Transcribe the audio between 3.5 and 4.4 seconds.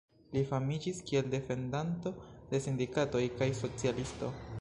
socialisto.